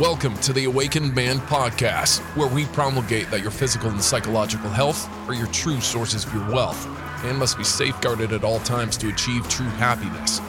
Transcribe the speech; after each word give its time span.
Welcome 0.00 0.34
to 0.38 0.54
the 0.54 0.64
Awakened 0.64 1.14
Man 1.14 1.40
podcast, 1.40 2.20
where 2.34 2.48
we 2.48 2.64
promulgate 2.64 3.30
that 3.30 3.42
your 3.42 3.50
physical 3.50 3.90
and 3.90 4.02
psychological 4.02 4.70
health 4.70 5.06
are 5.28 5.34
your 5.34 5.48
true 5.48 5.78
sources 5.82 6.24
of 6.24 6.32
your 6.32 6.50
wealth 6.50 6.86
and 7.22 7.36
must 7.36 7.58
be 7.58 7.64
safeguarded 7.64 8.32
at 8.32 8.42
all 8.42 8.60
times 8.60 8.96
to 8.96 9.10
achieve 9.10 9.46
true 9.50 9.68
happiness. 9.76 10.40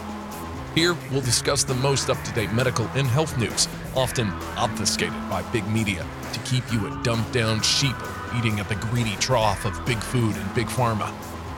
Here, 0.74 0.96
we'll 1.12 1.20
discuss 1.20 1.66
the 1.66 1.74
most 1.74 2.10
up 2.10 2.24
to 2.24 2.32
date 2.32 2.54
medical 2.54 2.86
and 2.96 3.06
health 3.06 3.38
news, 3.38 3.68
often 3.94 4.30
obfuscated 4.56 5.20
by 5.30 5.42
big 5.52 5.68
media 5.68 6.08
to 6.32 6.40
keep 6.50 6.64
you 6.72 6.88
a 6.88 7.04
dumbed 7.04 7.30
down 7.34 7.62
sheep 7.62 7.98
eating 8.38 8.58
at 8.62 8.70
the 8.70 8.76
greedy 8.76 9.18
trough 9.18 9.66
of 9.66 9.86
big 9.86 10.00
food 10.00 10.34
and 10.38 10.56
big 10.56 10.68
pharma. 10.68 11.14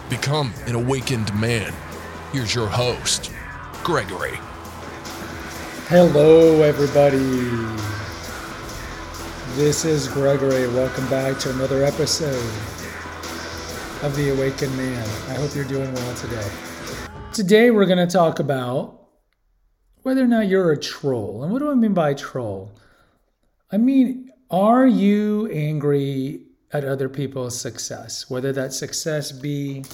Become 0.10 0.52
an 0.66 0.73
awakened 0.73 1.32
man. 1.40 1.72
Here's 2.32 2.55
your 2.55 2.70
host, 2.70 3.32
Gregory. 3.84 4.40
Hello, 5.96 6.64
everybody. 6.64 7.20
This 9.56 9.86
is 9.86 10.08
Gregory. 10.08 10.66
Welcome 10.70 11.08
back 11.08 11.38
to 11.42 11.52
another 11.52 11.84
episode 11.84 12.34
of 14.02 14.16
The 14.16 14.32
Awakened 14.34 14.76
Man. 14.76 15.08
I 15.30 15.36
hope 15.36 15.54
you're 15.54 15.64
doing 15.66 15.94
well 15.94 16.16
today. 16.16 16.50
Today, 17.32 17.70
we're 17.70 17.86
going 17.86 18.00
to 18.00 18.12
talk 18.12 18.40
about 18.40 19.08
whether 20.02 20.24
or 20.24 20.28
not 20.28 20.48
you're 20.48 20.72
a 20.72 20.80
troll. 20.80 21.44
And 21.44 21.54
what 21.54 21.60
do 21.60 21.70
I 21.70 21.76
mean 21.76 21.94
by 21.94 22.16
troll? 22.16 22.72
I 23.72 23.78
mean, 23.78 24.32
are 24.50 24.88
you 24.88 25.48
angry 25.52 26.42
at 26.72 26.84
other 26.84 27.08
people's 27.08 27.62
success? 27.62 28.32
Whether 28.32 28.52
that 28.54 28.73
success 28.73 29.32
be 29.32 29.86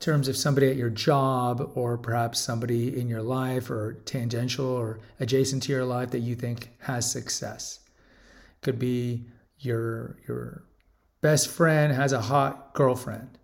terms 0.00 0.28
of 0.28 0.36
somebody 0.36 0.68
at 0.68 0.76
your 0.76 0.90
job 0.90 1.72
or 1.74 1.96
perhaps 1.96 2.38
somebody 2.38 2.98
in 2.98 3.08
your 3.08 3.22
life 3.22 3.70
or 3.70 3.94
tangential 4.04 4.66
or 4.66 5.00
adjacent 5.20 5.62
to 5.64 5.72
your 5.72 5.84
life 5.84 6.10
that 6.10 6.20
you 6.20 6.34
think 6.34 6.70
has 6.80 7.10
success. 7.10 7.80
Could 8.60 8.78
be 8.78 9.24
your 9.58 10.18
your 10.28 10.64
best 11.22 11.48
friend 11.48 11.92
has 11.92 12.12
a 12.12 12.20
hot 12.20 12.74
girlfriend 12.74 13.38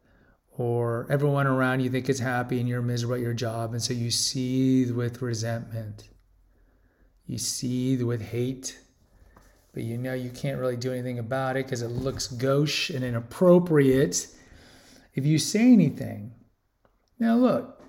or 0.59 1.07
everyone 1.09 1.47
around 1.47 1.81
you 1.81 1.89
think 1.89 2.09
is 2.09 2.19
happy 2.19 2.61
and 2.61 2.69
you're 2.69 2.83
miserable 2.83 3.15
at 3.15 3.23
your 3.23 3.33
job 3.33 3.73
and 3.73 3.83
so 3.83 3.95
you 3.95 4.11
seethe 4.11 4.91
with 4.91 5.23
resentment. 5.23 6.09
You 7.27 7.39
seethe 7.39 8.03
with 8.03 8.21
hate 8.21 8.79
but 9.73 9.85
you 9.85 9.97
know 9.97 10.13
you 10.13 10.29
can't 10.29 10.61
really 10.61 10.77
do 10.77 10.93
anything 10.93 11.19
about 11.19 11.57
it 11.57 11.65
because 11.65 11.81
it 11.81 11.89
looks 11.89 12.27
gauche 12.27 12.91
and 12.91 13.03
inappropriate 13.03 14.27
if 15.15 15.25
you 15.25 15.39
say 15.39 15.73
anything 15.73 16.33
now, 17.23 17.37
look, 17.37 17.81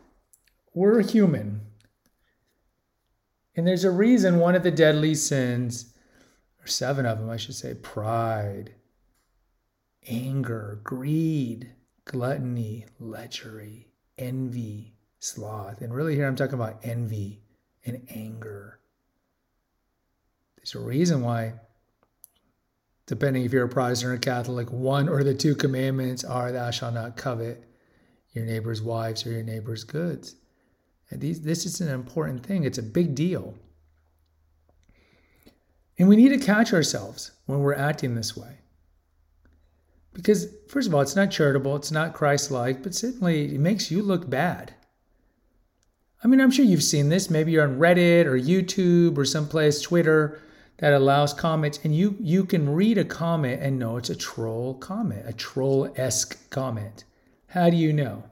we're 0.75 1.01
human. 1.01 1.61
And 3.55 3.65
there's 3.67 3.83
a 3.83 3.89
reason 3.89 4.37
one 4.37 4.53
of 4.53 4.61
the 4.61 4.69
deadly 4.69 5.15
sins, 5.15 5.95
or 6.61 6.67
seven 6.67 7.07
of 7.07 7.17
them, 7.17 7.31
I 7.31 7.37
should 7.37 7.55
say, 7.55 7.73
pride, 7.73 8.75
anger, 10.07 10.79
greed, 10.83 11.73
gluttony, 12.05 12.85
lechery, 13.01 13.87
envy, 14.19 14.93
sloth. 15.17 15.81
And 15.81 15.95
really, 15.95 16.13
here 16.13 16.27
I'm 16.27 16.35
talking 16.35 16.53
about 16.53 16.81
envy 16.83 17.41
and 17.83 18.05
anger. 18.09 18.81
There's 20.57 20.75
a 20.75 20.79
reason 20.79 21.23
why, 21.23 21.53
depending 23.07 23.45
if 23.45 23.51
you're 23.51 23.65
a 23.65 23.69
Protestant 23.69 24.11
or 24.11 24.15
a 24.15 24.19
Catholic, 24.19 24.71
one 24.71 25.09
or 25.09 25.23
the 25.23 25.33
two 25.33 25.55
commandments 25.55 26.23
are 26.23 26.51
thou 26.51 26.69
shalt 26.69 26.93
not 26.93 27.17
covet 27.17 27.67
your 28.33 28.45
neighbor's 28.45 28.81
wives 28.81 29.25
or 29.25 29.31
your 29.31 29.43
neighbor's 29.43 29.83
goods. 29.83 30.35
And 31.09 31.21
these, 31.21 31.41
this 31.41 31.65
is 31.65 31.81
an 31.81 31.89
important 31.89 32.45
thing, 32.45 32.63
it's 32.63 32.77
a 32.77 32.83
big 32.83 33.15
deal. 33.15 33.55
And 35.99 36.07
we 36.07 36.15
need 36.15 36.29
to 36.29 36.43
catch 36.43 36.73
ourselves 36.73 37.31
when 37.45 37.59
we're 37.59 37.75
acting 37.75 38.15
this 38.15 38.35
way. 38.35 38.57
Because, 40.13 40.47
first 40.67 40.87
of 40.87 40.93
all, 40.93 41.01
it's 41.01 41.15
not 41.15 41.31
charitable, 41.31 41.75
it's 41.75 41.91
not 41.91 42.13
Christ 42.13 42.51
like, 42.51 42.83
but 42.83 42.95
certainly 42.95 43.53
it 43.53 43.59
makes 43.59 43.91
you 43.91 44.01
look 44.01 44.29
bad. 44.29 44.73
I 46.23 46.27
mean, 46.27 46.39
I'm 46.39 46.51
sure 46.51 46.65
you've 46.65 46.83
seen 46.83 47.09
this. 47.09 47.29
Maybe 47.29 47.51
you're 47.51 47.67
on 47.67 47.77
Reddit 47.77 48.25
or 48.25 48.39
YouTube 48.39 49.17
or 49.17 49.25
someplace, 49.25 49.81
Twitter, 49.81 50.39
that 50.77 50.93
allows 50.93 51.33
comments, 51.33 51.79
and 51.83 51.95
you, 51.95 52.15
you 52.19 52.45
can 52.45 52.73
read 52.73 52.97
a 52.97 53.05
comment 53.05 53.61
and 53.61 53.77
know 53.77 53.97
it's 53.97 54.09
a 54.09 54.15
troll 54.15 54.75
comment, 54.75 55.23
a 55.27 55.33
troll 55.33 55.91
esque 55.95 56.49
comment. 56.49 57.03
How 57.53 57.69
do 57.69 57.77
you 57.77 57.93
know? 57.93 58.23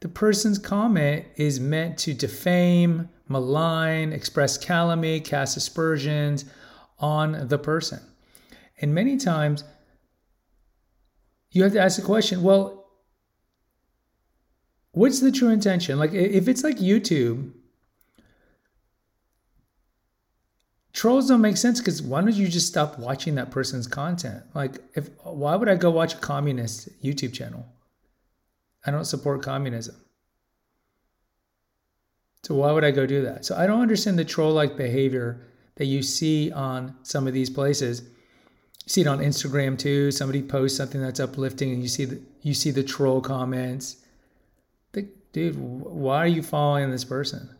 The 0.00 0.08
person's 0.08 0.58
comment 0.58 1.24
is 1.36 1.58
meant 1.58 1.96
to 2.00 2.12
defame, 2.12 3.08
malign, 3.26 4.12
express 4.12 4.58
calumny, 4.58 5.20
cast 5.20 5.56
aspersions 5.56 6.44
on 6.98 7.48
the 7.48 7.56
person. 7.56 8.00
And 8.82 8.94
many 8.94 9.16
times 9.16 9.64
you 11.52 11.62
have 11.62 11.72
to 11.72 11.80
ask 11.80 11.98
the 11.98 12.04
question 12.04 12.42
well, 12.42 12.90
what's 14.92 15.20
the 15.20 15.32
true 15.32 15.48
intention? 15.48 15.98
Like, 15.98 16.12
if 16.12 16.46
it's 16.46 16.62
like 16.62 16.76
YouTube, 16.76 17.52
trolls 20.92 21.28
don't 21.28 21.40
make 21.40 21.56
sense 21.56 21.80
because 21.80 22.02
why 22.02 22.20
don't 22.20 22.34
you 22.34 22.46
just 22.46 22.66
stop 22.66 22.98
watching 22.98 23.36
that 23.36 23.50
person's 23.50 23.86
content? 23.86 24.42
Like, 24.52 24.82
if 24.94 25.08
why 25.24 25.56
would 25.56 25.70
I 25.70 25.76
go 25.76 25.90
watch 25.90 26.12
a 26.12 26.18
communist 26.18 26.90
YouTube 27.02 27.32
channel? 27.32 27.66
I 28.86 28.90
don't 28.90 29.04
support 29.04 29.42
communism. 29.42 29.96
So 32.42 32.54
why 32.54 32.72
would 32.72 32.84
I 32.84 32.90
go 32.90 33.06
do 33.06 33.22
that? 33.22 33.44
So 33.44 33.56
I 33.56 33.66
don't 33.66 33.82
understand 33.82 34.18
the 34.18 34.24
troll 34.24 34.52
like 34.52 34.76
behavior 34.76 35.46
that 35.76 35.86
you 35.86 36.02
see 36.02 36.50
on 36.50 36.96
some 37.02 37.26
of 37.26 37.34
these 37.34 37.50
places. 37.50 38.00
You 38.00 38.88
see 38.88 39.00
it 39.02 39.06
on 39.06 39.18
Instagram 39.18 39.78
too. 39.78 40.10
Somebody 40.10 40.42
posts 40.42 40.76
something 40.76 41.00
that's 41.00 41.20
uplifting 41.20 41.72
and 41.72 41.82
you 41.82 41.88
see 41.88 42.06
the 42.06 42.20
you 42.42 42.54
see 42.54 42.70
the 42.70 42.82
troll 42.82 43.20
comments. 43.20 43.96
dude, 45.32 45.56
why 45.56 46.16
are 46.16 46.26
you 46.26 46.42
following 46.42 46.90
this 46.90 47.04
person? 47.04 47.50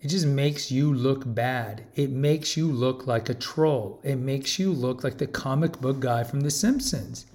It 0.00 0.08
just 0.08 0.26
makes 0.26 0.70
you 0.70 0.94
look 0.94 1.22
bad. 1.24 1.84
It 1.94 2.10
makes 2.10 2.56
you 2.56 2.70
look 2.70 3.06
like 3.06 3.28
a 3.28 3.34
troll. 3.34 4.00
It 4.02 4.16
makes 4.16 4.58
you 4.58 4.72
look 4.72 5.02
like 5.02 5.18
the 5.18 5.26
comic 5.26 5.80
book 5.80 6.00
guy 6.00 6.24
from 6.24 6.40
The 6.40 6.50
Simpsons. 6.50 7.26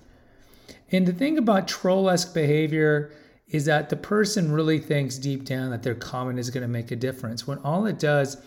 And 0.93 1.07
the 1.07 1.11
thing 1.11 1.39
about 1.39 1.67
troll 1.67 2.09
esque 2.09 2.35
behavior 2.35 3.11
is 3.47 3.65
that 3.65 3.89
the 3.89 3.95
person 3.95 4.51
really 4.51 4.79
thinks 4.79 5.17
deep 5.17 5.43
down 5.43 5.71
that 5.71 5.81
their 5.81 5.95
comment 5.95 6.37
is 6.37 6.51
going 6.51 6.61
to 6.61 6.67
make 6.67 6.91
a 6.91 6.95
difference 6.95 7.47
when 7.47 7.57
all 7.59 7.87
it 7.87 7.97
does, 7.97 8.37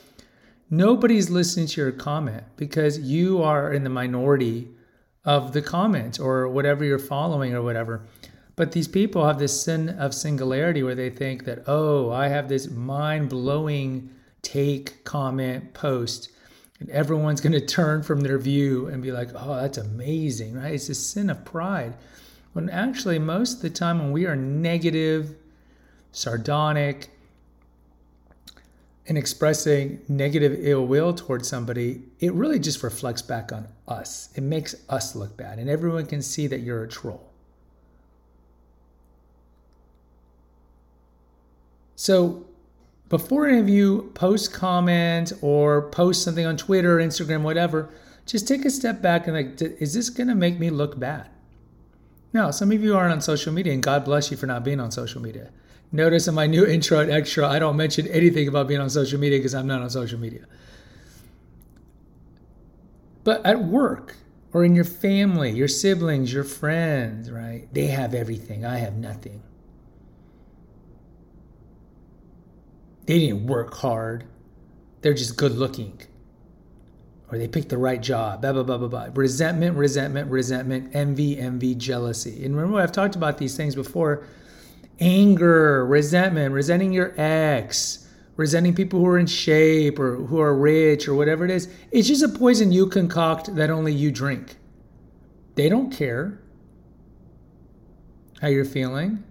nobody's 0.71 1.29
listening 1.29 1.67
to 1.67 1.81
your 1.81 1.93
comment 1.93 2.45
because 2.57 3.01
you 3.01 3.43
are 3.43 3.73
in 3.73 3.83
the 3.83 3.91
minority 3.91 4.69
of 5.25 5.53
the 5.53 5.61
comments 5.61 6.21
or 6.21 6.49
whatever 6.49 6.85
you're 6.85 7.01
following 7.01 7.53
or 7.53 7.63
whatever. 7.63 8.07
But 8.55 8.73
these 8.73 8.89
people 8.89 9.27
have 9.27 9.41
this 9.41 9.61
sin 9.61 9.91
of 9.91 10.15
singularity 10.15 10.85
where 10.85 10.95
they 10.95 11.11
think 11.11 11.45
that, 11.45 11.65
oh, 11.67 12.11
I 12.13 12.29
have 12.29 12.49
this 12.49 12.71
mind 12.71 13.29
blowing 13.29 14.11
take, 14.43 15.05
comment, 15.05 15.75
post, 15.75 16.31
and 16.79 16.89
everyone's 16.91 17.41
going 17.41 17.53
to 17.61 17.61
turn 17.61 18.05
from 18.05 18.21
their 18.21 18.39
view 18.39 18.87
and 18.87 19.03
be 19.03 19.11
like, 19.11 19.31
oh, 19.35 19.57
that's 19.57 19.79
amazing, 19.79 20.55
right? 20.55 20.75
It's 20.75 20.89
a 20.89 20.95
sin 20.95 21.29
of 21.29 21.45
pride. 21.45 21.95
When 22.57 22.71
actually, 22.71 23.19
most 23.19 23.57
of 23.57 23.61
the 23.61 23.69
time, 23.69 23.99
when 23.99 24.13
we 24.13 24.25
are 24.25 24.35
negative, 24.35 25.35
sardonic, 26.11 27.11
and 29.07 29.19
expressing 29.19 30.01
negative 30.09 30.57
ill 30.61 30.87
will 30.87 31.13
towards 31.13 31.47
somebody, 31.47 32.01
it 32.19 32.33
really 32.33 32.59
just 32.59 32.83
reflects 32.83 33.21
back 33.21 33.53
on 33.53 33.69
us. 33.87 34.31
It 34.37 34.41
makes 34.41 34.75
us 34.89 35.15
look 35.15 35.37
bad, 35.37 35.59
and 35.59 35.69
everyone 35.69 36.07
can 36.07 36.23
see 36.23 36.47
that 36.47 36.61
you're 36.61 36.83
a 36.83 36.89
troll. 36.89 37.29
So, 41.95 42.47
before 43.11 43.47
any 43.47 43.59
of 43.59 43.69
you 43.69 44.11
post 44.15 44.55
comment 44.55 45.35
or 45.43 45.91
post 45.91 46.25
something 46.25 46.47
on 46.47 46.57
Twitter, 46.57 46.97
Instagram, 46.97 47.43
whatever, 47.43 47.91
just 48.25 48.49
take 48.49 48.65
a 48.65 48.71
step 48.71 49.03
back 49.03 49.27
and 49.27 49.37
like, 49.37 49.61
is 49.61 49.93
this 49.93 50.09
going 50.09 50.29
to 50.29 50.35
make 50.35 50.59
me 50.59 50.71
look 50.71 50.99
bad? 50.99 51.29
Now, 52.37 52.51
some 52.51 52.71
of 52.71 52.85
you 52.85 52.95
aren't 52.95 53.15
on 53.15 53.23
social 53.23 53.51
media, 53.51 53.73
and 53.73 53.83
God 53.83 54.05
bless 54.05 54.31
you 54.31 54.37
for 54.37 54.47
not 54.47 54.63
being 54.63 54.79
on 54.79 54.91
social 54.91 55.23
media. 55.23 55.51
Notice 55.91 56.29
in 56.29 56.35
my 56.35 56.47
new 56.47 56.67
intro 56.77 56.99
and 56.99 57.11
extra, 57.11 57.49
I 57.49 57.59
don't 57.59 57.79
mention 57.79 58.07
anything 58.09 58.47
about 58.47 58.69
being 58.69 58.79
on 58.79 58.91
social 58.91 59.19
media 59.19 59.39
because 59.39 59.55
I'm 59.55 59.67
not 59.67 59.81
on 59.81 59.89
social 59.89 60.21
media. 60.21 60.45
But 63.25 63.45
at 63.47 63.65
work 63.65 64.17
or 64.53 64.67
in 64.67 64.75
your 64.75 64.85
family, 64.85 65.51
your 65.53 65.67
siblings, 65.67 66.31
your 66.31 66.45
friends, 66.45 67.31
right? 67.31 67.73
They 67.73 67.87
have 67.87 68.13
everything. 68.13 68.67
I 68.67 68.77
have 68.81 68.97
nothing. 68.97 69.43
They 73.07 73.19
didn't 73.19 73.47
work 73.47 73.73
hard. 73.73 74.25
They're 75.01 75.15
just 75.15 75.39
good 75.39 75.53
looking 75.53 76.03
or 77.31 77.39
they 77.39 77.49
picked 77.49 77.71
the 77.71 77.79
right 77.79 78.01
job, 78.01 78.41
blah, 78.43 78.53
blah, 78.53 78.63
blah, 78.63 78.79
blah, 78.79 78.89
blah. 78.89 79.09
Resentment, 79.15 79.77
resentment, 79.77 80.31
resentment, 80.31 80.95
envy, 80.95 81.39
envy, 81.39 81.75
jealousy. 81.75 82.45
And 82.45 82.57
remember, 82.57 82.81
I've 82.81 82.93
talked 82.93 83.17
about 83.17 83.39
these 83.39 83.57
things 83.57 83.75
before 83.75 84.27
anger, 85.01 85.85
resentment, 85.85 86.55
resenting 86.55 86.93
your 86.93 87.15
ex, 87.17 88.09
resenting 88.37 88.75
people 88.75 89.01
who 89.01 89.07
are 89.07 89.19
in 89.19 89.27
shape 89.27 89.99
or 89.99 90.17
who 90.17 90.41
are 90.41 90.55
rich 90.55 91.09
or 91.09 91.15
whatever 91.15 91.45
it 91.45 91.51
is. 91.51 91.69
It's 91.91 92.09
just 92.09 92.23
a 92.23 92.29
poison 92.29 92.73
you 92.73 92.87
concoct 92.87 93.55
that 93.57 93.71
only 93.71 93.93
you 93.93 94.11
drink. 94.11 94.57
They 95.57 95.69
don't 95.69 95.91
care 95.91 96.41
how 98.41 98.49
you're 98.49 98.65
feeling. 98.65 99.25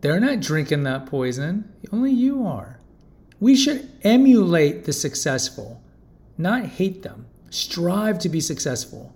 They're 0.00 0.20
not 0.20 0.40
drinking 0.40 0.84
that 0.84 1.06
poison, 1.06 1.72
only 1.92 2.12
you 2.12 2.46
are. 2.46 2.78
We 3.40 3.56
should 3.56 3.90
emulate 4.02 4.84
the 4.84 4.92
successful, 4.92 5.82
not 6.38 6.66
hate 6.66 7.02
them. 7.02 7.26
Strive 7.50 8.18
to 8.20 8.28
be 8.28 8.40
successful, 8.40 9.14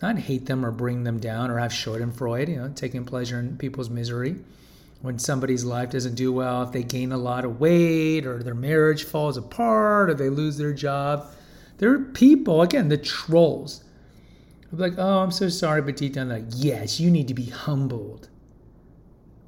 not 0.00 0.18
hate 0.18 0.46
them 0.46 0.64
or 0.64 0.70
bring 0.70 1.02
them 1.02 1.18
down 1.18 1.50
or 1.50 1.58
have 1.58 1.72
Schadenfreude, 1.72 2.48
you 2.48 2.56
know, 2.56 2.72
taking 2.74 3.04
pleasure 3.04 3.40
in 3.40 3.56
people's 3.56 3.90
misery. 3.90 4.36
When 5.02 5.18
somebody's 5.18 5.64
life 5.64 5.90
doesn't 5.90 6.14
do 6.14 6.32
well, 6.32 6.62
if 6.62 6.72
they 6.72 6.82
gain 6.82 7.12
a 7.12 7.18
lot 7.18 7.44
of 7.44 7.60
weight 7.60 8.26
or 8.26 8.42
their 8.42 8.54
marriage 8.54 9.04
falls 9.04 9.36
apart 9.36 10.10
or 10.10 10.14
they 10.14 10.30
lose 10.30 10.56
their 10.56 10.72
job, 10.72 11.26
there 11.78 11.92
are 11.92 11.98
people, 11.98 12.62
again, 12.62 12.88
the 12.88 12.96
trolls. 12.96 13.84
Like, 14.72 14.94
oh, 14.98 15.18
I'm 15.18 15.30
so 15.30 15.48
sorry, 15.48 15.82
but 15.82 15.96
deep 15.96 16.14
down, 16.14 16.28
like, 16.28 16.44
yes, 16.50 16.98
you 16.98 17.10
need 17.10 17.28
to 17.28 17.34
be 17.34 17.46
humbled. 17.46 18.28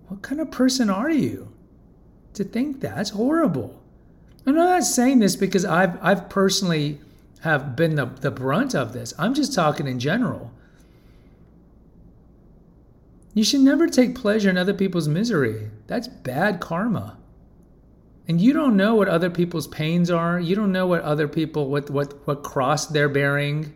What 0.08 0.22
kind 0.22 0.40
of 0.40 0.50
person 0.50 0.90
are 0.90 1.10
you 1.10 1.52
to 2.34 2.44
think 2.44 2.80
that? 2.80 2.96
That's 2.96 3.10
horrible. 3.10 3.77
I'm 4.48 4.54
not 4.54 4.82
saying 4.82 5.18
this 5.18 5.36
because 5.36 5.66
I've 5.66 6.02
I've 6.02 6.30
personally 6.30 7.00
have 7.40 7.76
been 7.76 7.96
the, 7.96 8.06
the 8.06 8.30
brunt 8.30 8.74
of 8.74 8.94
this. 8.94 9.12
I'm 9.18 9.34
just 9.34 9.54
talking 9.54 9.86
in 9.86 9.98
general. 9.98 10.50
You 13.34 13.44
should 13.44 13.60
never 13.60 13.86
take 13.86 14.14
pleasure 14.14 14.48
in 14.48 14.56
other 14.56 14.72
people's 14.72 15.06
misery. 15.06 15.70
That's 15.86 16.08
bad 16.08 16.60
karma. 16.60 17.18
And 18.26 18.40
you 18.40 18.54
don't 18.54 18.76
know 18.76 18.94
what 18.94 19.06
other 19.06 19.28
people's 19.28 19.66
pains 19.66 20.10
are. 20.10 20.40
You 20.40 20.56
don't 20.56 20.72
know 20.72 20.86
what 20.86 21.02
other 21.02 21.28
people 21.28 21.68
what 21.68 21.90
what 21.90 22.26
what 22.26 22.42
cross 22.42 22.86
they're 22.86 23.10
bearing. 23.10 23.74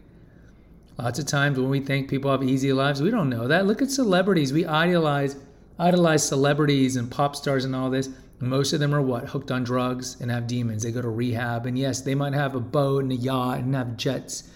Lots 0.98 1.18
of 1.18 1.26
times 1.26 1.58
when 1.58 1.68
we 1.68 1.80
think 1.80 2.08
people 2.08 2.30
have 2.30 2.42
easy 2.42 2.72
lives, 2.72 3.02
we 3.02 3.10
don't 3.10 3.28
know 3.28 3.46
that. 3.46 3.66
Look 3.66 3.82
at 3.82 3.90
celebrities. 3.90 4.54
We 4.54 4.64
idealize 4.64 5.36
idolize 5.78 6.26
celebrities 6.26 6.96
and 6.96 7.10
pop 7.10 7.36
stars 7.36 7.64
and 7.64 7.74
all 7.74 7.90
this. 7.90 8.08
Most 8.40 8.72
of 8.72 8.80
them 8.80 8.94
are 8.94 9.02
what? 9.02 9.28
Hooked 9.28 9.50
on 9.50 9.62
drugs 9.62 10.20
and 10.20 10.30
have 10.30 10.46
demons. 10.46 10.82
They 10.82 10.90
go 10.90 11.02
to 11.02 11.08
rehab. 11.08 11.66
And 11.66 11.78
yes, 11.78 12.00
they 12.00 12.14
might 12.14 12.34
have 12.34 12.54
a 12.54 12.60
boat 12.60 13.04
and 13.04 13.12
a 13.12 13.16
yacht 13.16 13.58
and 13.58 13.74
have 13.74 13.96
jets 13.96 14.50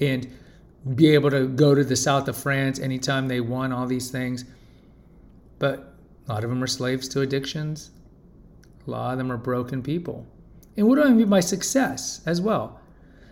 and 0.00 0.28
be 0.94 1.14
able 1.14 1.30
to 1.30 1.48
go 1.48 1.74
to 1.74 1.84
the 1.84 1.96
south 1.96 2.28
of 2.28 2.36
France 2.36 2.78
anytime 2.78 3.28
they 3.28 3.40
want, 3.40 3.72
all 3.72 3.86
these 3.86 4.10
things. 4.10 4.44
But 5.58 5.94
a 6.28 6.32
lot 6.32 6.44
of 6.44 6.50
them 6.50 6.62
are 6.62 6.66
slaves 6.66 7.08
to 7.08 7.22
addictions. 7.22 7.90
A 8.86 8.90
lot 8.90 9.12
of 9.12 9.18
them 9.18 9.32
are 9.32 9.38
broken 9.38 9.82
people. 9.82 10.26
And 10.76 10.86
what 10.86 10.96
do 10.96 11.04
I 11.04 11.10
mean 11.10 11.28
by 11.28 11.40
success 11.40 12.20
as 12.26 12.40
well? 12.40 12.80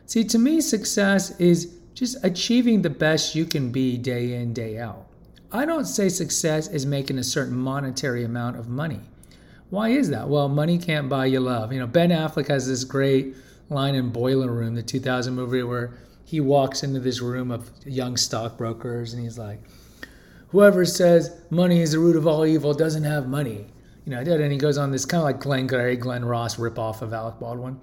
See, 0.06 0.24
to 0.24 0.38
me, 0.38 0.60
success 0.60 1.38
is 1.38 1.74
just 1.94 2.16
achieving 2.24 2.82
the 2.82 2.90
best 2.90 3.34
you 3.34 3.44
can 3.44 3.70
be 3.70 3.98
day 3.98 4.34
in, 4.34 4.52
day 4.52 4.78
out. 4.78 5.06
I 5.54 5.66
don't 5.66 5.84
say 5.84 6.08
success 6.08 6.68
is 6.68 6.86
making 6.86 7.18
a 7.18 7.24
certain 7.24 7.56
monetary 7.56 8.24
amount 8.24 8.58
of 8.58 8.68
money. 8.68 9.00
Why 9.68 9.90
is 9.90 10.08
that? 10.08 10.28
Well, 10.28 10.48
money 10.48 10.78
can't 10.78 11.10
buy 11.10 11.26
you 11.26 11.40
love. 11.40 11.72
You 11.72 11.80
know, 11.80 11.86
Ben 11.86 12.10
Affleck 12.10 12.48
has 12.48 12.66
this 12.66 12.84
great 12.84 13.36
line 13.68 13.94
in 13.94 14.10
Boiler 14.10 14.50
Room, 14.50 14.74
the 14.74 14.82
2000 14.82 15.34
movie, 15.34 15.62
where 15.62 15.92
he 16.24 16.40
walks 16.40 16.82
into 16.82 17.00
this 17.00 17.20
room 17.20 17.50
of 17.50 17.70
young 17.84 18.16
stockbrokers 18.16 19.12
and 19.12 19.22
he's 19.22 19.38
like, 19.38 19.60
Whoever 20.48 20.84
says 20.84 21.34
money 21.50 21.80
is 21.80 21.92
the 21.92 21.98
root 21.98 22.16
of 22.16 22.26
all 22.26 22.44
evil 22.44 22.74
doesn't 22.74 23.04
have 23.04 23.26
money. 23.26 23.66
You 24.04 24.12
know, 24.12 24.18
and 24.20 24.52
he 24.52 24.58
goes 24.58 24.76
on 24.76 24.90
this 24.90 25.04
kind 25.04 25.20
of 25.20 25.24
like 25.24 25.40
Glengarry, 25.40 25.96
Glen 25.96 26.24
Ross 26.24 26.56
ripoff 26.56 27.02
of 27.02 27.12
Alec 27.12 27.38
Baldwin. 27.38 27.80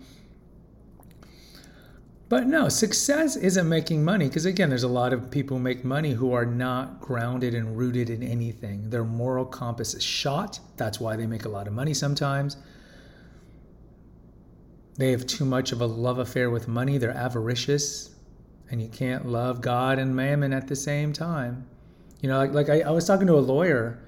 But 2.30 2.46
no, 2.46 2.70
success 2.70 3.36
isn't 3.36 3.68
making 3.68 4.06
money 4.06 4.28
because, 4.28 4.46
again, 4.46 4.70
there's 4.70 4.84
a 4.84 4.88
lot 4.88 5.14
of 5.14 5.31
people 5.31 5.58
who 5.58 5.64
make 5.64 5.84
money 5.84 6.12
who 6.12 6.31
are 6.31 6.46
not 6.46 7.02
grounded 7.02 7.56
and 7.56 7.76
rooted 7.76 8.12
in 8.12 8.22
anything. 8.22 8.92
Their 8.92 9.04
moral 9.04 9.46
compass 9.46 9.96
is 9.96 10.04
shot. 10.04 10.60
That's 10.78 11.00
why 11.00 11.16
they 11.16 11.26
make 11.26 11.46
a 11.46 11.50
lot 11.50 11.66
of 11.66 11.74
money 11.74 11.96
sometimes. 11.96 12.58
They 14.98 15.10
have 15.10 15.26
too 15.26 15.44
much 15.44 15.72
of 15.72 15.81
a 15.81 15.88
love 15.88 16.20
affair 16.20 16.52
with 16.52 16.68
money. 16.68 17.00
They're 17.00 17.18
avaricious. 17.18 18.12
And 18.70 18.80
you 18.80 18.90
can't 18.90 19.26
love 19.26 19.62
God 19.62 19.98
and 19.98 20.16
mammon 20.16 20.54
at 20.54 20.68
the 20.68 20.76
same 20.76 21.12
time. 21.12 21.66
You 22.22 22.30
know, 22.30 22.38
like, 22.38 22.54
like 22.54 22.70
I, 22.70 22.81
I 22.81 22.92
was 22.92 23.06
talking 23.06 23.26
to 23.26 23.34
a 23.34 23.42
lawyer 23.42 24.04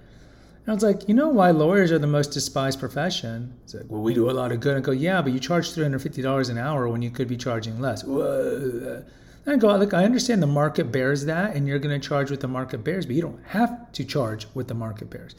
and 0.63 0.71
I 0.71 0.73
was 0.75 0.83
like, 0.83 1.07
you 1.07 1.15
know 1.15 1.29
why 1.29 1.49
lawyers 1.49 1.91
are 1.91 1.97
the 1.97 2.05
most 2.05 2.33
despised 2.33 2.79
profession? 2.79 3.53
It's 3.63 3.73
like, 3.73 3.85
well, 3.87 4.01
we 4.01 4.13
do 4.13 4.29
a 4.29 4.31
lot 4.31 4.51
of 4.51 4.59
good. 4.59 4.77
I 4.77 4.79
go, 4.79 4.91
yeah, 4.91 5.19
but 5.21 5.33
you 5.33 5.39
charge 5.39 5.71
$350 5.71 6.49
an 6.51 6.57
hour 6.59 6.87
when 6.87 7.01
you 7.01 7.09
could 7.09 7.27
be 7.27 7.35
charging 7.35 7.79
less. 7.79 8.03
And 8.03 9.05
I 9.47 9.55
go, 9.55 9.75
look, 9.75 9.95
I 9.95 10.05
understand 10.05 10.43
the 10.43 10.47
market 10.47 10.91
bears 10.91 11.25
that, 11.25 11.55
and 11.55 11.67
you're 11.67 11.79
going 11.79 11.99
to 11.99 12.07
charge 12.07 12.29
what 12.29 12.41
the 12.41 12.47
market 12.47 12.83
bears, 12.83 13.07
but 13.07 13.15
you 13.15 13.23
don't 13.23 13.43
have 13.47 13.91
to 13.93 14.05
charge 14.05 14.43
what 14.53 14.67
the 14.67 14.75
market 14.75 15.09
bears. 15.09 15.33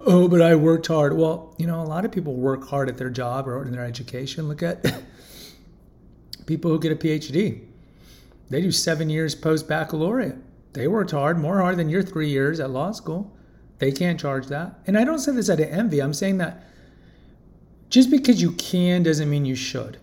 Oh, 0.00 0.26
but 0.26 0.40
I 0.40 0.54
worked 0.54 0.86
hard. 0.86 1.16
Well, 1.18 1.54
you 1.58 1.66
know, 1.66 1.80
a 1.80 1.84
lot 1.84 2.06
of 2.06 2.10
people 2.10 2.34
work 2.34 2.66
hard 2.66 2.88
at 2.88 2.96
their 2.96 3.10
job 3.10 3.46
or 3.46 3.62
in 3.62 3.72
their 3.72 3.84
education. 3.84 4.48
Look 4.48 4.62
at 4.62 4.82
people 6.46 6.70
who 6.70 6.80
get 6.80 6.92
a 6.92 6.96
PhD. 6.96 7.60
They 8.48 8.62
do 8.62 8.72
seven 8.72 9.10
years 9.10 9.34
post 9.34 9.68
baccalaureate. 9.68 10.36
They 10.72 10.88
worked 10.88 11.10
hard, 11.10 11.38
more 11.38 11.60
hard 11.60 11.76
than 11.76 11.90
your 11.90 12.02
three 12.02 12.30
years 12.30 12.58
at 12.58 12.70
law 12.70 12.92
school. 12.92 13.36
They 13.82 13.90
can't 13.90 14.20
charge 14.20 14.46
that. 14.46 14.78
And 14.86 14.96
I 14.96 15.02
don't 15.02 15.18
say 15.18 15.32
this 15.32 15.50
out 15.50 15.58
of 15.58 15.68
envy. 15.68 16.00
I'm 16.00 16.14
saying 16.14 16.38
that 16.38 16.62
just 17.88 18.12
because 18.12 18.40
you 18.40 18.52
can 18.52 19.02
doesn't 19.02 19.28
mean 19.28 19.44
you 19.44 19.56
should. 19.56 19.98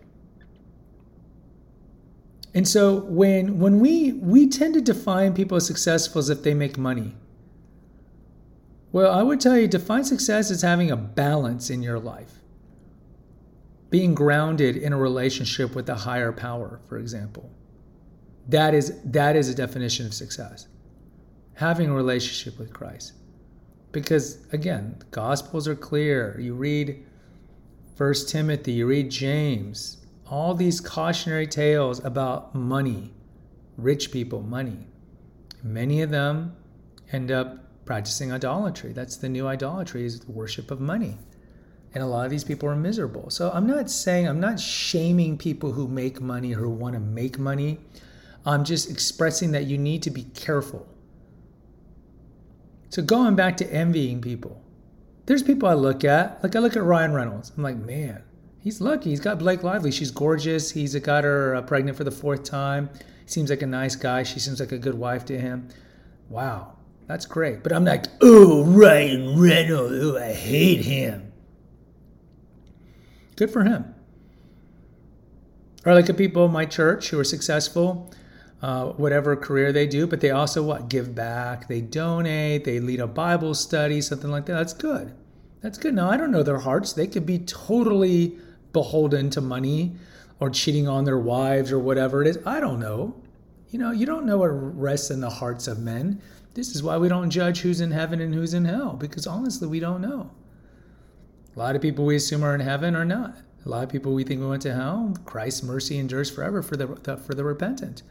And 2.54 2.68
so 2.68 3.00
when 3.04 3.58
when 3.58 3.80
we 3.80 4.12
we 4.12 4.50
tend 4.50 4.74
to 4.74 4.81
define 4.81 5.34
people 5.34 5.56
as 5.56 5.66
successful 5.66 6.20
as 6.20 6.30
if 6.30 6.44
they 6.44 6.54
make 6.54 6.78
money. 6.78 7.16
Well, 8.92 9.14
I 9.14 9.24
would 9.24 9.40
tell 9.40 9.58
you 9.58 9.66
define 9.66 10.04
success 10.04 10.52
as 10.52 10.62
having 10.62 10.92
a 10.92 10.98
balance 10.98 11.70
in 11.70 11.81
your 11.81 12.00
life. 12.00 12.34
Being 13.90 14.14
grounded 14.14 14.76
in 14.76 14.92
a 14.92 14.98
relationship 14.98 15.74
with 15.74 15.88
a 15.88 15.96
higher 15.96 16.34
power, 16.34 16.81
for 16.90 16.98
example. 16.98 17.50
That 18.50 18.74
is 18.74 19.00
that 19.06 19.38
is 19.38 19.48
a 19.48 19.56
definition 19.56 20.06
of 20.06 20.14
success. 20.14 20.68
Having 21.54 21.92
a 21.92 21.94
relationship 21.94 22.59
with 22.59 22.74
Christ. 22.74 23.14
Because 23.92 24.46
again, 24.52 24.96
the 25.00 25.06
gospels 25.06 25.68
are 25.68 25.76
clear. 25.76 26.40
You 26.40 26.54
read 26.54 27.04
First 27.96 28.30
Timothy, 28.30 28.74
you 28.74 28.88
read 28.88 29.10
James, 29.10 29.98
all 30.30 30.54
these 30.54 30.80
cautionary 30.80 31.48
tales 31.48 32.04
about 32.06 32.54
money, 32.54 33.14
rich 33.78 34.12
people, 34.12 34.42
money. 34.42 34.88
Many 35.64 36.02
of 36.02 36.12
them 36.12 36.56
end 37.12 37.31
up 37.31 37.58
practicing 37.86 38.31
idolatry. 38.31 38.94
That's 38.94 39.18
the 39.18 39.28
new 39.28 39.48
idolatry 39.48 40.06
is 40.06 40.19
the 40.19 40.31
worship 40.31 40.69
of 40.69 40.80
money. 40.80 41.18
And 41.94 42.04
a 42.04 42.08
lot 42.08 42.26
of 42.26 42.31
these 42.31 42.44
people 42.44 42.69
are 42.69 42.76
miserable. 42.76 43.31
So 43.31 43.50
I'm 43.52 43.66
not 43.66 43.90
saying 43.90 44.28
I'm 44.28 44.40
not 44.40 44.60
shaming 44.60 45.38
people 45.38 45.72
who 45.72 45.88
make 45.88 46.22
money 46.22 46.54
or 46.54 46.60
who 46.60 46.69
want 46.69 46.94
to 46.94 47.00
make 47.00 47.40
money. 47.40 47.80
I'm 48.46 48.64
just 48.64 48.92
expressing 48.92 49.52
that 49.54 49.66
you 49.66 49.78
need 49.78 50.04
to 50.04 50.12
be 50.12 50.24
careful 50.24 50.88
so 52.90 53.02
going 53.04 53.36
back 53.36 53.58
to 53.58 53.74
envying 53.74 54.19
people, 54.19 54.62
there's 55.26 55.44
people 55.44 55.69
I 55.69 55.74
look 55.76 56.04
at, 56.04 56.42
like 56.44 56.56
I 56.56 56.60
look 56.60 56.76
at 56.76 56.84
Ryan 56.84 57.14
Reynolds. 57.14 57.52
I'm 57.56 57.62
like, 57.62 57.78
man, 57.78 58.24
he's 58.60 58.81
lucky. 58.81 59.12
He's 59.12 59.19
got 59.19 59.38
Blake 59.38 59.64
Lively. 59.64 59.92
She's 59.92 60.12
gorgeous. 60.12 60.72
He's 60.72 60.96
got 60.96 61.24
her 61.24 61.56
uh, 61.56 61.62
pregnant 61.62 61.98
for 61.98 62.04
the 62.04 62.12
fourth 62.12 62.44
time. 62.44 62.90
Seems 63.28 63.52
like 63.52 63.62
a 63.62 63.68
nice 63.68 63.96
guy. 63.96 64.24
She 64.24 64.40
seems 64.40 64.60
like 64.60 64.72
a 64.72 64.78
good 64.80 64.96
wife 64.96 65.24
to 65.26 65.40
him. 65.40 65.68
Wow, 66.30 66.74
that's 67.06 67.28
great. 67.28 67.62
But 67.62 67.74
I'm 67.74 67.86
like, 67.86 68.06
oh, 68.22 68.64
Ryan 68.66 69.40
Reynolds. 69.40 69.94
Oh, 70.02 70.18
I 70.18 70.34
hate 70.34 70.81
him. 70.81 71.31
Good 73.36 73.52
for 73.52 73.64
him. 73.64 73.94
Or 75.86 75.94
like 75.94 76.08
the 76.08 76.14
people 76.14 76.46
in 76.46 76.52
my 76.52 76.66
church 76.66 77.10
who 77.10 77.19
are 77.19 77.24
successful 77.24 78.12
uh, 78.61 78.87
whatever 78.87 79.35
career 79.35 79.71
they 79.71 79.87
do, 79.87 80.06
but 80.06 80.21
they 80.21 80.31
also 80.31 80.61
what 80.61 80.89
give 80.89 81.16
back, 81.16 81.68
they 81.68 81.81
donate, 81.81 82.66
they 82.66 82.80
lead 82.80 82.99
a 82.99 83.07
Bible 83.07 83.54
study, 83.54 84.01
something 84.01 84.30
like 84.30 84.45
that. 84.47 84.54
That's 84.54 84.73
good. 84.73 85.13
That's 85.61 85.78
good. 85.78 85.94
Now 85.94 86.09
I 86.09 86.18
don't 86.18 86.31
know 86.31 86.44
their 86.44 86.59
hearts; 86.59 86.94
they 86.94 87.07
could 87.07 87.25
be 87.25 87.39
totally 87.39 88.37
beholden 88.73 89.30
to 89.31 89.42
money 89.42 89.95
or 90.39 90.49
cheating 90.49 90.87
on 90.87 91.04
their 91.04 91.18
wives 91.18 91.71
or 91.71 91.80
whatever 91.80 92.21
it 92.21 92.28
is. 92.28 92.37
I 92.45 92.59
don't 92.59 92.80
know. 92.80 93.16
You 93.69 93.80
know, 93.80 93.92
you 93.92 94.06
don't 94.06 94.25
know 94.25 94.37
what 94.37 94.47
rests 94.47 95.11
in 95.11 95.19
the 95.19 95.30
hearts 95.30 95.68
of 95.68 95.80
men. 95.80 96.21
This 96.54 96.75
is 96.75 96.81
why 96.81 96.97
we 96.97 97.07
don't 97.07 97.30
judge 97.30 97.59
who's 97.59 97.81
in 97.81 97.92
heaven 97.92 98.19
and 98.19 98.33
who's 98.33 98.54
in 98.54 98.66
hell, 98.66 98.94
because 98.94 99.28
honestly, 99.28 99.68
we 99.68 99.80
don't 99.80 100.01
know. 100.01 100.31
A 101.56 101.59
lot 101.59 101.75
of 101.75 101.81
people 101.81 102.06
we 102.06 102.16
assume 102.16 102.44
are 102.44 102.56
in 102.56 102.61
heaven 102.61 102.95
are 102.95 103.06
not. 103.06 103.35
A 103.66 103.69
lot 103.69 103.83
of 103.83 103.89
people 103.89 104.13
we 104.13 104.23
think 104.23 104.42
we 104.42 104.47
went 104.47 104.61
to 104.63 104.73
hell. 104.73 105.16
Christ's 105.25 105.63
mercy 105.63 105.97
endures 105.97 106.30
forever 106.30 106.61
for 106.61 106.78
the, 106.78 106.87
the 106.87 107.18
for 107.18 107.33
the 107.35 107.44
repentant. 107.44 108.01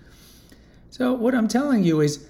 So, 0.90 1.12
what 1.12 1.34
I'm 1.34 1.48
telling 1.48 1.84
you 1.84 2.00
is 2.00 2.28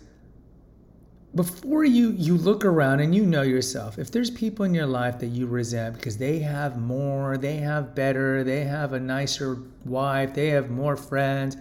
before 1.34 1.84
you 1.84 2.12
you 2.12 2.36
look 2.36 2.64
around 2.64 3.00
and 3.00 3.14
you 3.14 3.24
know 3.24 3.42
yourself 3.42 3.98
if 3.98 4.10
there's 4.10 4.30
people 4.30 4.64
in 4.64 4.72
your 4.72 4.86
life 4.86 5.18
that 5.18 5.26
you 5.26 5.46
resent 5.46 5.94
because 5.94 6.16
they 6.16 6.38
have 6.38 6.78
more 6.80 7.36
they 7.36 7.56
have 7.56 7.94
better 7.94 8.42
they 8.42 8.64
have 8.64 8.94
a 8.94 8.98
nicer 8.98 9.58
wife 9.84 10.32
they 10.32 10.48
have 10.48 10.70
more 10.70 10.96
friends 10.96 11.58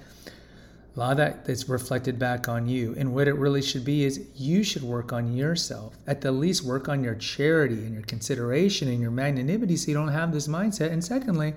a 0.98 1.00
lot 1.00 1.12
of 1.12 1.18
that 1.18 1.46
that's 1.46 1.70
reflected 1.70 2.18
back 2.18 2.50
on 2.50 2.68
you. 2.68 2.96
And 2.98 3.13
what 3.13 3.27
it 3.27 3.36
really 3.36 3.62
should 3.62 3.86
be 3.86 4.04
is 4.04 4.27
you 4.36 4.63
should 4.63 4.82
work 4.82 5.13
on 5.13 5.32
yourself. 5.32 5.96
At 6.08 6.22
the 6.22 6.32
least 6.32 6.63
work 6.63 6.89
on 6.89 7.04
your 7.04 7.13
charity 7.13 7.86
and 7.86 7.94
your 7.94 8.01
consideration 8.01 8.88
and 8.88 9.00
your 9.00 9.12
magnanimity 9.12 9.77
so 9.77 9.89
you 9.89 9.94
don't 9.94 10.08
have 10.08 10.34
this 10.34 10.48
mindset. 10.48 10.92
And 10.92 11.06
secondly 11.06 11.54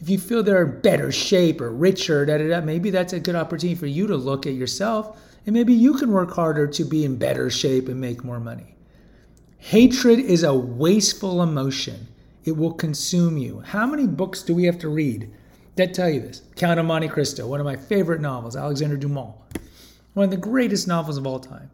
if 0.00 0.08
you 0.08 0.18
feel 0.18 0.42
they're 0.42 0.64
in 0.64 0.80
better 0.80 1.10
shape 1.10 1.60
or 1.60 1.70
richer 1.70 2.24
da, 2.24 2.38
da, 2.38 2.48
da, 2.48 2.60
maybe 2.60 2.90
that's 2.90 3.12
a 3.12 3.20
good 3.20 3.34
opportunity 3.34 3.78
for 3.78 3.86
you 3.86 4.06
to 4.06 4.16
look 4.16 4.46
at 4.46 4.54
yourself 4.54 5.18
and 5.46 5.54
maybe 5.54 5.72
you 5.72 5.94
can 5.94 6.12
work 6.12 6.32
harder 6.32 6.66
to 6.66 6.84
be 6.84 7.04
in 7.04 7.16
better 7.16 7.50
shape 7.50 7.88
and 7.88 8.00
make 8.00 8.22
more 8.22 8.38
money. 8.38 8.74
Hatred 9.58 10.18
is 10.18 10.42
a 10.42 10.54
wasteful 10.54 11.42
emotion. 11.42 12.06
It 12.44 12.56
will 12.56 12.72
consume 12.72 13.36
you. 13.38 13.60
How 13.60 13.86
many 13.86 14.06
books 14.06 14.42
do 14.42 14.54
we 14.54 14.64
have 14.64 14.78
to 14.80 14.88
read 14.88 15.30
that 15.76 15.94
tell 15.94 16.08
you 16.08 16.20
this? 16.20 16.42
Count 16.56 16.78
of 16.78 16.86
Monte 16.86 17.08
Cristo, 17.08 17.46
one 17.46 17.60
of 17.60 17.66
my 17.66 17.76
favorite 17.76 18.20
novels, 18.20 18.56
Alexander 18.56 18.96
Dumas, 18.96 19.34
one 20.14 20.24
of 20.24 20.30
the 20.30 20.36
greatest 20.36 20.86
novels 20.86 21.16
of 21.16 21.26
all 21.26 21.40
time. 21.40 21.70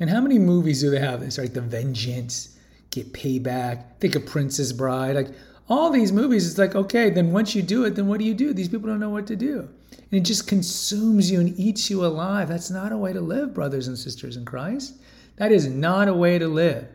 And 0.00 0.08
how 0.08 0.20
many 0.20 0.38
movies 0.38 0.80
do 0.80 0.90
they 0.90 0.98
have 0.98 1.20
this? 1.20 1.38
Right, 1.38 1.52
The 1.52 1.60
Vengeance, 1.60 2.56
Get 2.90 3.12
Payback, 3.12 3.98
think 4.00 4.14
of 4.14 4.26
Princess 4.26 4.72
Bride, 4.72 5.14
like 5.14 5.28
all 5.70 5.88
these 5.88 6.12
movies. 6.12 6.46
It's 6.46 6.58
like 6.58 6.74
okay, 6.74 7.08
then 7.08 7.32
once 7.32 7.54
you 7.54 7.62
do 7.62 7.84
it, 7.84 7.94
then 7.94 8.08
what 8.08 8.18
do 8.18 8.26
you 8.26 8.34
do? 8.34 8.52
These 8.52 8.68
people 8.68 8.88
don't 8.88 9.00
know 9.00 9.10
what 9.10 9.26
to 9.28 9.36
do 9.36 9.68
and 10.10 10.20
it 10.20 10.24
just 10.24 10.48
consumes 10.48 11.30
you 11.30 11.40
and 11.40 11.58
eats 11.58 11.88
you 11.88 12.04
alive. 12.04 12.48
That's 12.48 12.70
not 12.70 12.92
a 12.92 12.96
way 12.96 13.12
to 13.12 13.20
live, 13.20 13.54
brothers 13.54 13.86
and 13.86 13.96
sisters 13.96 14.36
in 14.36 14.44
Christ. 14.44 14.94
That 15.36 15.52
is 15.52 15.68
not 15.68 16.08
a 16.08 16.14
way 16.14 16.38
to 16.38 16.48
live. 16.48 16.88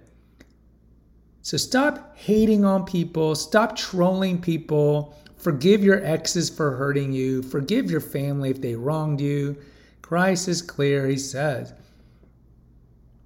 So 1.42 1.58
stop 1.58 2.18
hating 2.18 2.66
on 2.66 2.86
people, 2.86 3.36
stop 3.36 3.76
trolling 3.76 4.42
people, 4.42 5.16
forgive 5.38 5.84
your 5.84 6.04
exes 6.04 6.50
for 6.50 6.76
hurting 6.76 7.14
you, 7.14 7.42
forgive 7.44 7.90
your 7.90 8.02
family 8.02 8.50
if 8.50 8.62
they 8.62 8.76
wronged 8.76 9.22
you. 9.22 9.56
Christ 10.02 10.48
is 10.48 10.62
clear, 10.62 11.08
he 11.08 11.18
says. 11.18 11.74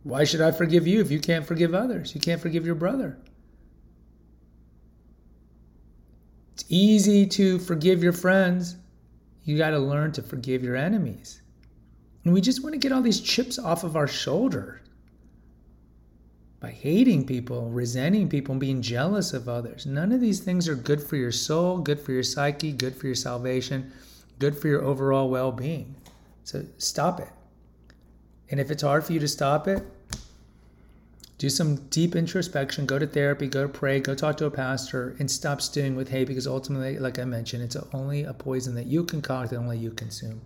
Why 0.04 0.24
should 0.24 0.42
I 0.42 0.52
forgive 0.52 0.86
you 0.86 1.02
if 1.02 1.12
you 1.12 1.20
can't 1.20 1.46
forgive 1.46 1.74
others? 1.74 2.14
You 2.14 2.22
can't 2.22 2.42
forgive 2.42 2.66
your 2.66 2.76
brother. 2.76 3.18
It's 6.54 6.59
easy 6.70 7.26
to 7.28 7.60
forgive 7.60 8.02
your 8.02 8.14
friends, 8.14 8.78
you 9.44 9.58
got 9.58 9.72
to 9.72 9.80
learn 9.80 10.12
to 10.14 10.22
forgive 10.22 10.64
your 10.64 10.76
enemies. 10.76 11.42
And 12.24 12.34
we 12.34 12.42
just 12.42 12.64
want 12.64 12.74
to 12.74 12.80
get 12.80 12.92
all 12.92 13.02
these 13.02 13.22
chips 13.22 13.58
off 13.58 13.84
of 13.84 13.96
our 13.96 14.08
shoulder 14.08 14.82
by 16.60 16.70
hating 16.70 17.26
people, 17.26 17.70
resenting 17.70 18.28
people, 18.28 18.52
and 18.54 18.60
being 18.60 18.82
jealous 18.82 19.34
of 19.34 19.48
others. 19.48 19.86
None 19.86 20.12
of 20.12 20.20
these 20.20 20.42
things 20.42 20.68
are 20.68 20.76
good 20.76 21.02
for 21.02 21.16
your 21.16 21.32
soul, 21.32 21.80
good 21.80 22.00
for 22.00 22.12
your 22.12 22.24
psyche, 22.24 22.72
good 22.72 22.96
for 22.96 23.08
your 23.08 23.16
salvation, 23.16 23.92
good 24.40 24.58
for 24.58 24.68
your 24.68 24.84
overall 24.84 25.30
well 25.30 25.52
being. 25.52 25.96
So 26.44 26.66
stop 26.78 27.20
it. 27.20 27.30
And 28.52 28.60
if 28.60 28.72
it's 28.72 28.84
hard 28.84 29.06
for 29.06 29.14
you 29.14 29.20
to 29.20 29.28
stop 29.28 29.68
it, 29.68 29.84
do 31.40 31.50
some 31.50 31.78
deep 31.88 32.18
introspection, 32.18 32.86
go 32.86 33.00
to 33.00 33.08
therapy, 33.08 33.48
go 33.48 33.64
to 33.64 33.70
pray, 33.70 34.02
go 34.02 34.14
talk 34.14 34.36
to 34.38 34.46
a 34.46 34.52
pastor, 34.52 35.16
and 35.20 35.32
stop 35.32 35.62
stewing 35.62 35.96
with 35.96 36.10
hate 36.10 36.28
because 36.28 36.46
ultimately, 36.46 37.00
like 37.00 37.18
I 37.18 37.24
mentioned, 37.24 37.64
it's 37.64 37.78
only 37.94 38.24
a 38.24 38.34
poison 38.34 38.76
that 38.76 38.88
you 38.88 39.06
concoct 39.06 39.54
and 39.54 39.62
only 39.62 39.78
you 39.78 39.92
consume. 39.92 40.42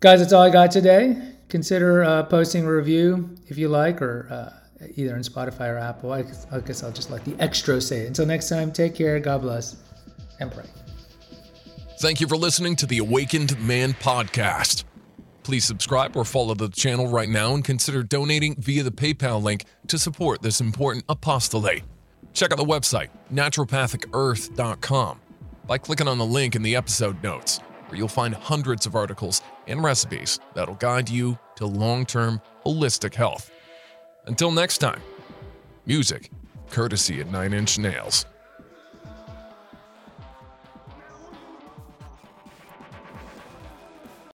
Guys, 0.00 0.20
that's 0.20 0.34
all 0.34 0.42
I 0.42 0.50
got 0.50 0.70
today. 0.70 1.16
Consider 1.48 2.04
uh, 2.04 2.24
posting 2.24 2.66
a 2.66 2.70
review 2.70 3.30
if 3.46 3.56
you 3.56 3.68
like, 3.68 4.02
or 4.02 4.28
uh, 4.30 4.86
either 4.96 5.16
in 5.16 5.22
Spotify 5.22 5.72
or 5.72 5.78
Apple. 5.78 6.12
I, 6.12 6.24
I 6.52 6.60
guess 6.60 6.82
I'll 6.82 6.92
just 6.92 7.10
let 7.10 7.24
the 7.24 7.34
extra 7.42 7.80
say 7.80 8.00
it. 8.00 8.08
Until 8.08 8.26
next 8.26 8.50
time, 8.50 8.70
take 8.70 8.94
care, 8.94 9.18
God 9.18 9.40
bless, 9.40 9.76
and 10.40 10.52
pray. 10.52 10.66
Thank 12.00 12.20
you 12.20 12.26
for 12.26 12.36
listening 12.36 12.76
to 12.76 12.86
the 12.86 12.98
Awakened 12.98 13.58
Man 13.66 13.94
podcast. 13.94 14.84
Please 15.44 15.64
subscribe 15.64 16.16
or 16.16 16.24
follow 16.24 16.54
the 16.54 16.70
channel 16.70 17.06
right 17.06 17.28
now 17.28 17.54
and 17.54 17.62
consider 17.62 18.02
donating 18.02 18.56
via 18.56 18.82
the 18.82 18.90
PayPal 18.90 19.42
link 19.42 19.64
to 19.88 19.98
support 19.98 20.42
this 20.42 20.60
important 20.60 21.04
apostolate. 21.08 21.82
Check 22.32 22.50
out 22.50 22.58
the 22.58 22.64
website, 22.64 23.10
naturopathicearth.com, 23.32 25.20
by 25.66 25.78
clicking 25.78 26.08
on 26.08 26.18
the 26.18 26.26
link 26.26 26.56
in 26.56 26.62
the 26.62 26.74
episode 26.74 27.22
notes, 27.22 27.58
where 27.86 27.98
you'll 27.98 28.08
find 28.08 28.34
hundreds 28.34 28.86
of 28.86 28.96
articles 28.96 29.42
and 29.66 29.84
recipes 29.84 30.40
that'll 30.54 30.74
guide 30.76 31.08
you 31.08 31.38
to 31.56 31.66
long 31.66 32.06
term 32.06 32.40
holistic 32.64 33.14
health. 33.14 33.50
Until 34.26 34.50
next 34.50 34.78
time, 34.78 35.02
music 35.86 36.30
courtesy 36.70 37.20
of 37.20 37.30
Nine 37.30 37.52
Inch 37.52 37.78
Nails. 37.78 38.26